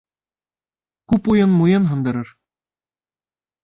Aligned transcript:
Күп 1.13 1.31
уйын 1.35 1.55
муйын 1.61 1.89
һындырыр. 1.93 2.37